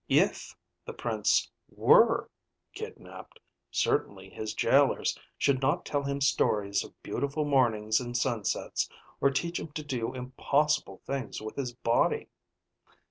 [0.09, 2.27] If the Prince were
[2.73, 9.29] kidnaped, certainly his jailors should not tell him stories of beautiful mornings and sunsets, or
[9.29, 12.29] teach him to do impossible things with his body.